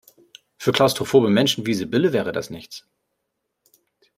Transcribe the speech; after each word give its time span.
Für 0.57 0.71
klaustrophobe 0.71 1.29
Menschen 1.29 1.67
wie 1.67 1.75
Sibylle 1.75 2.11
wäre 2.11 2.31
das 2.31 2.49
nichts. 2.49 2.87